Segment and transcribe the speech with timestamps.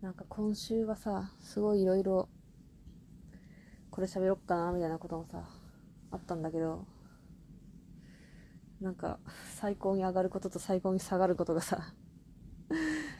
[0.00, 2.28] なんか今週はさすごいいろいろ
[3.90, 5.42] これ喋ろっかなみたいなこともさ
[6.10, 6.86] あったんだけど
[8.80, 9.18] なんか
[9.54, 11.94] 最高に上がることと最高に下がることがさ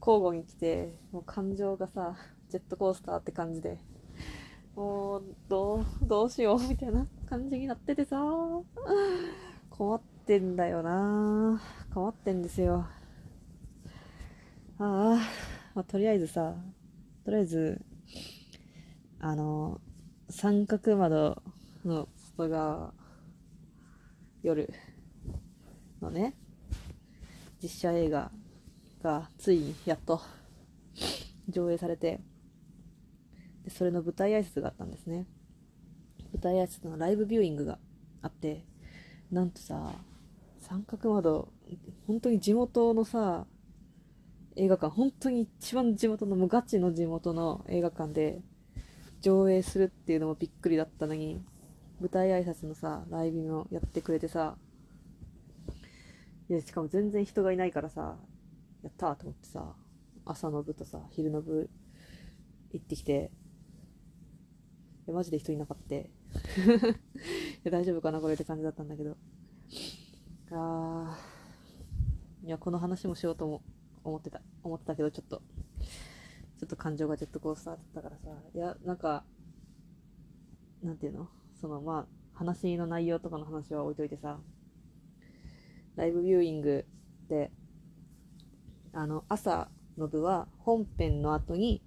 [0.00, 2.16] 交互に来てもう感情がさ
[2.50, 3.78] ジェットコースターって感じで
[4.76, 8.22] もうどうどうしようみたいな感じになっててさ
[9.70, 11.62] 困ってんだよな。
[11.94, 12.86] 困ってんですよ。
[14.78, 15.18] ああ、
[15.78, 16.56] まあ、とりあえずさ
[17.24, 17.80] とりあえず
[19.20, 19.80] あの
[20.28, 21.40] 三角窓
[21.84, 22.92] の外側
[24.42, 24.68] 夜
[26.02, 26.34] のね
[27.62, 28.32] 実写映画
[29.04, 30.20] がついにやっと
[31.48, 32.18] 上映されて
[33.62, 35.28] でそれの舞台挨拶があったんですね。
[36.32, 37.78] 舞台挨拶のライブビューイングが
[38.20, 38.64] あって
[39.30, 39.92] なんとさ
[40.58, 41.52] 三角窓
[42.08, 43.46] 本当に地元のさ
[44.58, 48.40] 映画館本当に一番地元のもうガチの地元の映画館で
[49.20, 51.40] 上映するっていうのもびっくりだったのに
[52.00, 54.56] 舞台挨拶のさライブもやってくれてさ
[56.48, 58.16] いやしかも全然人がいないからさ
[58.82, 59.74] やったーと思ってさ
[60.24, 61.70] 朝の部とさ昼の部
[62.72, 63.30] 行ってきて
[65.06, 66.08] いやマジで人いなかった い
[67.64, 69.16] や大丈夫かなこれって感じだったんだけど。
[70.50, 73.62] あーいやこの話もしようとも
[74.04, 75.42] 思ってた思ってたけどちょっと。
[76.58, 78.30] ちょっと感情がジェットコースターだったからさ。
[78.52, 79.24] いやなんか
[80.82, 81.28] なんていうの？
[81.60, 84.40] そのまあ話の内容とかの話は置いといてさ。
[85.94, 86.86] ライブビューイング
[87.28, 87.50] で
[88.92, 91.82] あの朝の部は本編の後に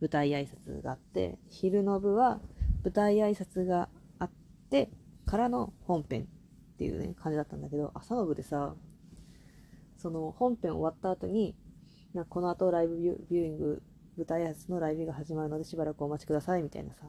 [0.00, 2.40] 舞台挨拶があって昼の部は
[2.82, 4.30] 舞台挨拶があっ
[4.70, 4.90] て
[5.24, 6.22] からの本編
[6.74, 8.74] っていうね感じだったんだけど朝の部でさ
[10.04, 11.56] その本編終わった後に
[12.12, 13.82] なこの後ライブビューイング
[14.18, 17.06] 舞台挨拶のライブが始まるのでしばらくお待ちくださいみたいなさ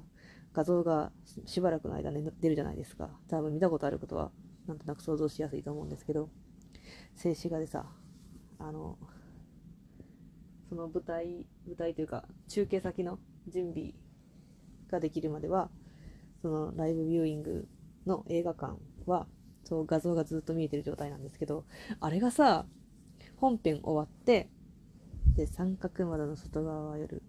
[0.53, 1.11] 画像が
[1.45, 3.09] しばらくの間に出るじゃないですか。
[3.27, 4.31] 多分見たことあることは
[4.65, 6.29] なんとなく想像しやすいと思うんですけど
[7.15, 7.85] 静止画でさ
[8.59, 8.97] あの
[10.69, 13.19] その舞台舞台というか中継先の
[13.49, 13.91] 準備
[14.89, 15.69] ができるまでは
[16.41, 17.67] そのライブビューイング
[18.07, 19.27] の映画館は
[19.65, 21.65] そう画像がずっと見えてる状態なんですけど
[21.99, 22.65] あれがさ
[23.37, 24.49] 本編終わって
[25.35, 27.21] で三角窓の外側は夜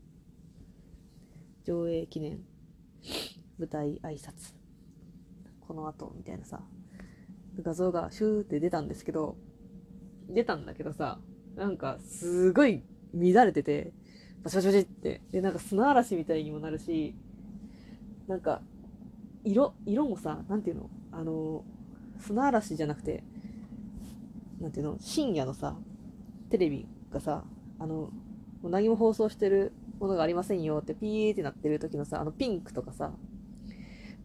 [1.64, 2.40] 上映記念。
[3.58, 4.54] 舞台挨拶。
[5.66, 6.60] この後みたいなさ。
[7.62, 9.36] 画像がシューって出たんですけど
[10.28, 11.18] 出たんだけどさ
[11.56, 12.82] なんかすごい
[13.14, 13.94] 乱れてて
[14.44, 15.22] バシバシバシって。
[15.32, 17.14] でなんか砂嵐みたいにもなるし
[18.28, 18.60] なんか
[19.42, 20.90] 色色もさなんていうの？
[21.12, 21.64] あの
[22.20, 23.24] 砂嵐じゃなくて
[24.60, 24.98] なんていうの？
[25.00, 25.76] 深夜のさ
[26.50, 27.44] テレビがさ
[27.78, 28.10] あのも
[28.64, 33.12] う何も放送してるものがありませんよってピーってなってる時のさあのピンクとかさ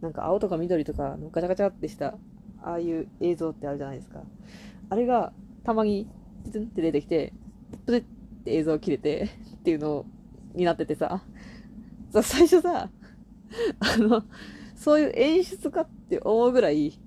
[0.01, 2.15] なんか青とか緑とかガチャガチャってした
[2.63, 4.21] ああいう映像ってあるじゃないですか。
[4.89, 5.33] あれが
[5.63, 6.07] たまに
[6.43, 7.33] プツンって出てきて
[7.85, 8.05] プッっ
[8.43, 10.05] て映像切れてっていうの
[10.53, 11.23] になっててさ。
[12.21, 12.89] 最初さ
[13.79, 14.23] あの
[14.75, 16.99] そういう演出かって思うぐらい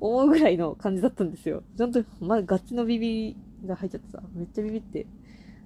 [0.00, 1.62] 思うぐらいの感じだったんですよ。
[1.76, 5.06] ちゃんとまだガチのビビが入っちゃってさめっちゃビビって。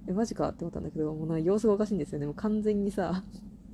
[0.08, 2.26] えマジかって思ったんだけどもうなんか様子がおかしいんですよね。
[2.26, 3.22] もう完全にさ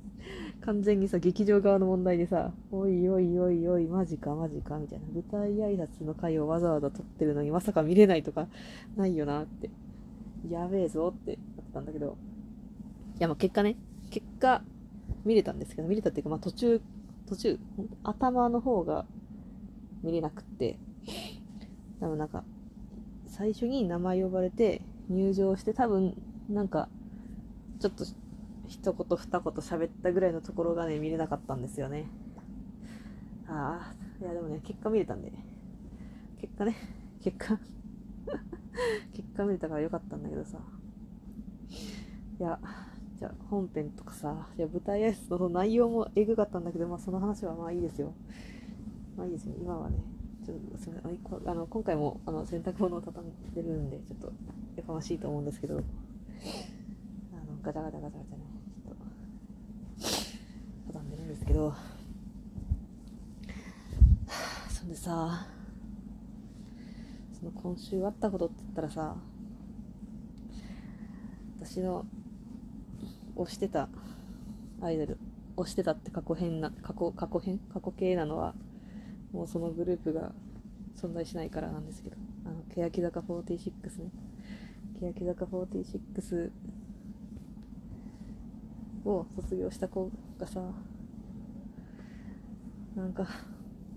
[0.61, 5.05] 完全にさ劇場側の問題でさおいおいおいおいマジかマジかみたいな。
[5.13, 8.47] 舞台挨拶の回をわざわざ撮ってるのにまさか見れないとか
[8.95, 9.69] ないよなって。
[10.49, 12.17] やべえぞってなったんだけど。
[13.17, 13.77] いやまあ結果ね。
[14.09, 14.63] 結果
[15.25, 16.81] 見れたんですけど見れたっていうかまあ途中
[17.25, 17.59] 途中
[18.03, 19.05] 頭の方が
[20.03, 20.77] 見れなくって。
[21.99, 22.43] 多分なんか
[23.37, 26.15] 最初に名前呼ばれて入場して多分
[26.49, 26.89] なんか
[27.79, 28.03] ちょっと
[28.67, 32.07] 一言二言喋ったぐらいのところがね見れなかったんですよね。
[33.47, 35.31] ああいやでもね結果見れたんで。
[36.41, 36.75] 結果ね。
[37.21, 37.59] 結果。
[39.13, 40.57] 結果見れたからよかったんだけどさ。
[42.39, 42.59] いや
[43.19, 48.13] じゃあ本編とかさいや舞台挨拶の内容もエグかったんだけどまあその話はまあいいですよ。
[49.15, 49.53] まあいいですよ。
[49.59, 50.16] 今はね
[50.47, 51.49] ちょっとすみません。
[51.49, 54.31] あの今回もあの洗濯物を畳んでるんでちょっと
[54.77, 55.75] やかましいと思うんですけど。
[55.75, 55.83] あの
[57.61, 58.43] ガチャガチャガチャガチャね
[58.85, 59.05] ちょっと
[60.87, 61.73] 畳んでるんですけど。
[64.69, 65.47] そんでさ
[67.37, 69.17] その今週あったことって言ったらさ
[71.59, 72.05] 私の
[73.35, 73.89] 推してた
[74.81, 75.17] アイドル
[75.57, 78.55] 推してたって過去編な過去過去編過去形なのは
[79.31, 80.31] もうそのグループが
[80.95, 82.15] 存在しないからなんですけど
[82.45, 84.11] あの欅坂46ね。
[84.99, 86.51] 欅坂46
[89.05, 90.61] を卒業した子がさ
[92.95, 93.27] なんか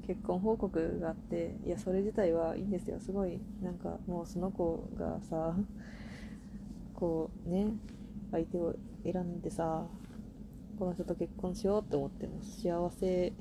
[0.06, 3.00] 結婚報告があっていやそれ自体はいいんですよ。
[3.00, 5.54] すごいなんかもうその子がさ
[6.94, 7.68] こうね
[8.30, 8.74] 相手を
[9.04, 9.86] 選んでさ
[10.78, 13.32] この人と結婚しようって思っても幸せ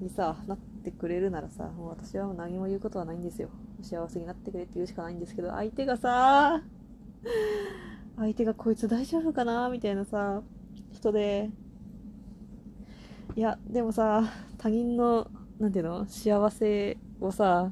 [0.00, 0.58] にさなっ
[0.90, 3.48] てくれるならさもう私は何も言うことはないんですよ。
[3.82, 6.62] 幸せになってくれって言うしかないんですけど相手がさ
[8.16, 10.42] 相手がこいつ大丈夫かなみたいなさ
[10.92, 11.50] 人で。
[13.36, 14.24] いやでもさ
[14.56, 15.30] 他人の
[15.60, 16.06] なんていうの？
[16.06, 17.70] 幸せをさ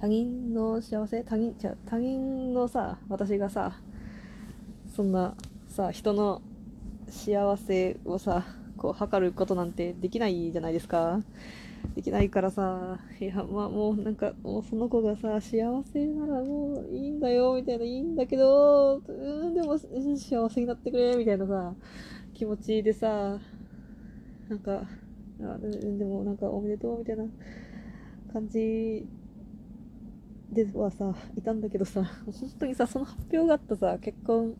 [0.00, 1.22] 他人の幸せ？
[1.24, 3.72] 他人じゃ他人のさ私がさ
[4.94, 5.34] そんな
[5.68, 6.40] さ人の
[7.08, 8.44] 幸せをさ
[8.84, 11.22] こう測ることなんてできないじゃないですか。
[11.96, 12.98] できないからさ。
[13.18, 21.74] いやまあもうなんかもうその子がさ幸せならもういいんだよみたいないいんだけどうんでも幸せになってくれみたいなさ
[22.34, 23.38] 気持ちでさ
[24.50, 24.82] なんか
[25.40, 27.24] あでもなんかおめでとうみたいな
[28.34, 29.06] 感じ
[30.52, 34.54] ではさいたんだけどさ本当にさその発表があったさ結婚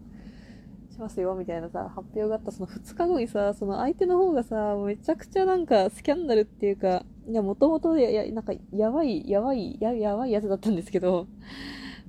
[0.94, 11.26] しますよみたいなさ発表があったその2日後にさその相手の方がさめちゃくちゃなんかスキャンダルっていうかいやもともとややなんかやばいやばいややばいやつだったんですけど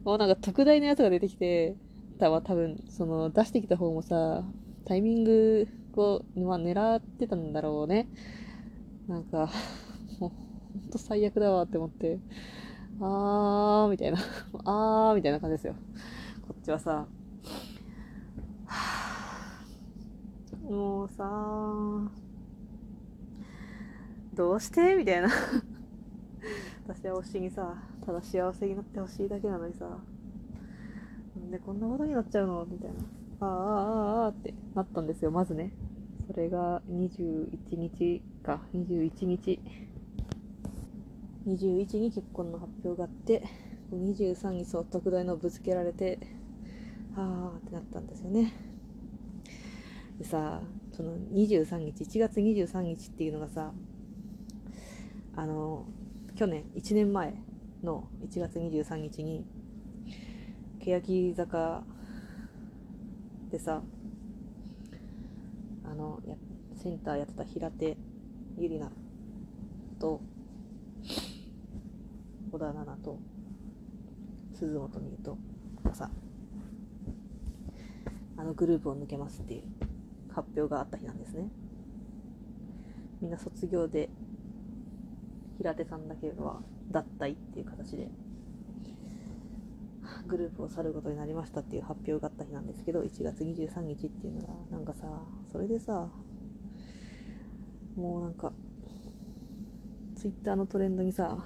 [0.03, 1.75] もうなんか特大のやつが出てきて
[2.19, 4.43] たわ多分その出してきた方もさ
[4.85, 8.07] タイミングを、まあ、狙ってたんだろうね。
[9.07, 9.49] なんか
[10.19, 10.31] もうほ
[10.79, 12.19] んと最悪だわって思って
[12.99, 14.17] あーみたいな
[14.65, 15.75] あーみたいな感じですよ。
[16.47, 17.07] こっちはさ
[20.63, 22.11] もうさ
[24.33, 24.95] どうして？
[24.95, 25.29] みたいな。
[26.87, 29.85] 私は推しにさただ幸せになってほしいだけなのにさ。
[31.39, 32.65] なんでこんなことになっちゃうの？
[32.65, 32.95] みたいな。
[33.39, 35.71] あああああってなったんですよまずね。
[36.27, 38.61] それが21日か。
[38.73, 39.59] 21日。
[41.47, 43.43] 21に結婚の発表があって
[43.93, 46.19] 23にそう特大のぶつけられて
[47.17, 48.53] ああってなったんですよね。
[50.19, 53.73] でさその23日1月23日っていうのがさ
[55.35, 55.85] あの
[56.35, 57.33] 去年1年前
[57.83, 59.45] の1月23日に
[60.79, 61.83] 欅坂
[63.49, 63.81] でさ
[65.83, 66.35] あのや
[66.81, 67.97] センターやってた平手
[68.57, 68.91] ゆりな
[69.99, 70.21] と
[72.51, 73.19] 小田奈々と
[74.53, 75.37] 鈴本美優と
[75.93, 76.09] さ
[78.45, 79.63] のグループを抜けますっていう
[80.33, 81.49] 発表があった日なんですね。
[83.21, 84.09] みんな卒業で
[85.57, 86.61] 平手さんだけは
[86.91, 88.09] 脱退っていう形で
[90.27, 95.07] グループを去ることになりましたっていう発表があった日なんですけど1月23日っていうのがなんかさ
[95.51, 96.09] それでさ
[97.95, 98.51] もうなんか
[100.15, 101.37] ツイッターのトレンドにさ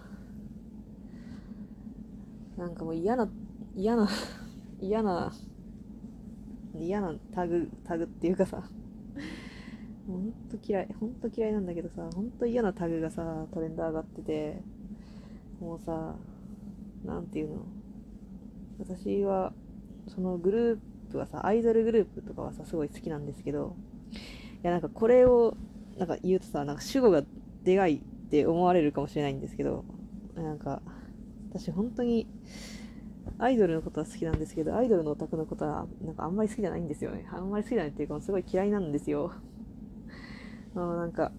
[2.57, 3.29] なんかもう嫌な
[3.75, 4.09] 嫌な
[4.81, 5.31] 嫌な
[6.79, 8.63] 嫌なタグタグっていうかさ
[10.07, 14.61] ほんと嫌いほんと嫌いなんだけどさほんと嫌なタグがさトレンド上がってて
[15.59, 16.15] もうさ
[17.05, 17.65] なんていうの
[18.79, 19.53] 私は
[20.07, 23.75] そのグループはさアイドルグループとかはさすごい好きなんですけど
[24.11, 24.15] い
[24.63, 25.56] やなんかこれを
[25.97, 27.23] なんか言うとさなんか主語が
[27.63, 27.99] でかいっ
[28.30, 29.85] て思われるかもしれないんですけど
[30.35, 30.81] なんか
[31.51, 32.27] 私本当に
[33.39, 37.25] アイドルのことは好きなんですけどアイドルのオタクのことはなんかあんまり好きじゃないんですよね。
[37.31, 39.31] あんまり好きじゃないっていうかすごい嫌いなんですよ。
[40.75, 41.31] あのなんか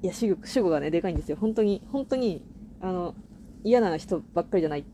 [0.00, 1.36] いや主語主語がねでかいんですよ。
[1.36, 2.44] 本当に本当に
[2.80, 3.14] あの
[3.64, 4.84] 嫌な人ばっかりじゃないっ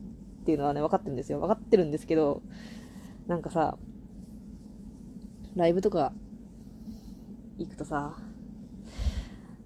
[0.45, 1.39] ていうのはね分かってるんですよ。
[1.39, 2.41] 分かってるんですけど
[3.27, 3.77] なんかさ
[5.55, 6.11] ライブとか
[7.59, 8.17] 行くとさ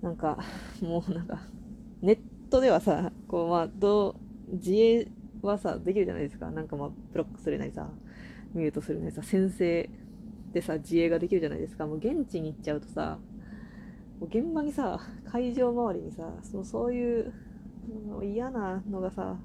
[0.01, 0.39] なんか
[0.81, 1.41] もうなんか
[2.01, 4.17] ネットではさこうまあど
[4.51, 5.07] う自衛
[5.47, 6.49] はさできるじゃないですか。
[6.51, 7.89] なんかまあブロックするなりさ
[8.53, 9.89] ミュートするなりさ先生
[10.53, 11.87] でさ自衛ができるじゃないですか。
[11.87, 13.19] もう現地に行っちゃうとさ
[14.19, 17.33] もう現場にさ会場周りにさそのそういう
[18.23, 19.37] 嫌なのがさ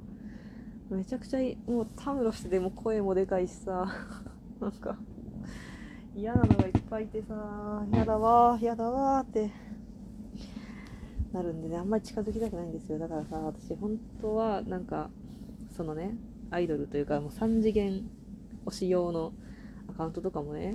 [0.90, 1.40] めちゃくちゃ
[1.70, 3.86] もうたむろしてでも声もでかいしさ
[4.60, 4.96] なんか
[6.14, 9.50] 嫌なのがいっぱいいてさ嫌だわ嫌だわって
[11.32, 12.98] なるんでねあんまり近づきたくないんですよ。
[12.98, 15.10] だからさ私本当はなんか
[15.78, 16.16] そのね
[16.50, 18.02] アイドルというかもう3次元
[18.66, 19.32] 推し用の
[19.88, 20.74] アカウントとかもね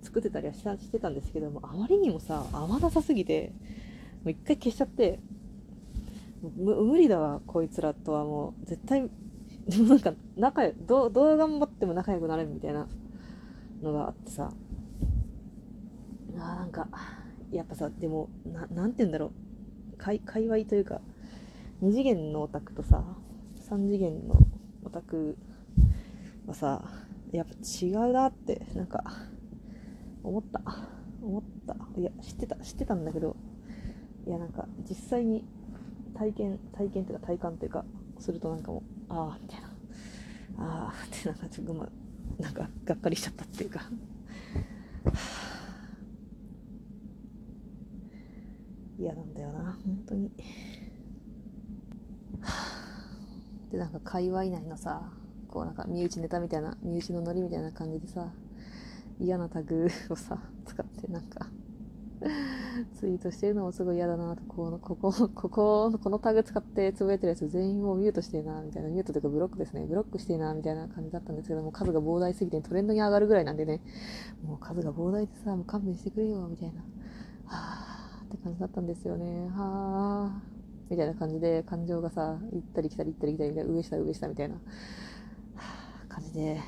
[0.00, 3.52] 作ってたりはしてたんですけどもあまりにもさ合わなさすぎて
[4.22, 5.18] もう一回消しちゃって
[6.56, 9.10] 無理だわこいつらとはもう絶対
[9.66, 12.86] でもなんか仲どどう頑張っても仲良くなれるみたいな
[13.82, 14.52] のがあってさ。
[16.36, 16.88] あなんか
[17.50, 19.32] やっぱさでもななんて言うんだろ
[19.92, 19.96] う。
[19.96, 21.00] 界界隈というか
[21.82, 23.04] 2次元のオタクとさ
[23.68, 24.36] 3次元の
[24.84, 25.36] オタク
[26.46, 26.84] はさ
[27.32, 29.02] やっぱ違うなってなんか
[30.22, 30.60] 思った。
[31.22, 31.74] 思った。
[31.98, 33.36] いや知ってた知ってたんだけど
[34.26, 35.44] いやなんか実際に
[36.14, 37.84] 体験体験というか体感というか
[38.18, 39.68] するとなんかもうああみたいな。
[40.56, 41.88] ああってなんかちょっとま
[42.38, 43.80] なんかがっかりしちゃったっていうか。
[48.98, 49.76] 嫌なんだよな。
[49.84, 50.30] 本当に。
[53.74, 55.02] でなんか界隈内のさ
[55.48, 58.32] こうなんか身内ネタみたいな身内のノリみたいな感じでさ
[59.18, 61.48] 嫌なタグをさ 使ってなんか
[62.94, 68.88] ツイートしてるのもすごい嫌だなとこのここ こここのタグ使ってつぶやいてるやつ全員もうミュートしてえなみたいな。
[68.88, 69.84] ミュートというかブロックですね。
[69.86, 73.80] ブロックしてえなみたいな感じだったんですけども数が膨大すぎてトレンドに上がるぐらいなんでね。
[74.44, 76.80] もう数が膨大でさもう勘弁してくれよみたいな。
[76.80, 76.84] は
[77.50, 79.48] あって感じだったんですよね。
[79.48, 80.53] はあ
[80.90, 84.56] みたいな感じで感情がさ行ったり来たり行ったり来たりみたいな上下上下みたいな、
[86.08, 86.60] 感じで。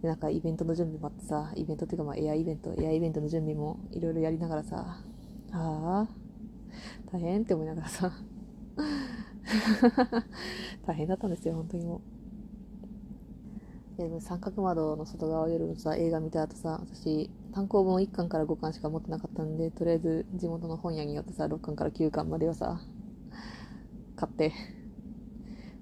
[0.00, 4.98] でなんかイベントの準備もあってさイベントっていうかまあエアイベントエアイベントの準備もいろいろやりながらさ
[5.52, 6.08] ああ
[7.12, 8.12] 大変って思いながらさ。
[10.86, 12.21] 大変だったんですよ本当にもう。
[14.02, 22.80] でも三角窓の外側を夜のさ映画見た後さ私単行本1巻から5巻しか持ってなかったんでとりあえず地元の本屋によってさ6巻から9巻までをさ
[24.16, 24.52] 買って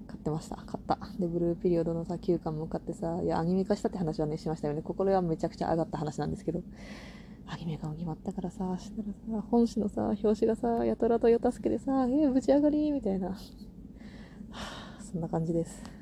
[0.07, 0.57] 買ってました。
[0.57, 0.97] 買った。
[1.19, 4.81] でブルーピリオドのさ9巻も買ってさいやアニメ化したって話はねしましたよね。
[4.81, 6.61] ここれはめちゃくちゃ上がった話なんですけど
[7.47, 13.35] アニメ化も決まったからさしたらさ本誌のさ表紙がさやたらとよたすけでさえー、ぶち上がりみたいな、は
[14.51, 16.00] あ、そんな感じです。